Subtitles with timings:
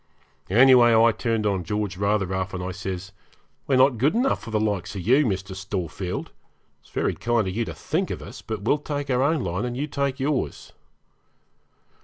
[0.49, 3.11] Anyway, I turned on George rather rough, and I says,
[3.67, 5.55] 'We're not good enough for the likes of you, Mr.
[5.55, 6.31] Storefield.
[6.81, 9.63] It's very kind of you to think of us, but we'll take our own line
[9.63, 10.73] and you take yours.'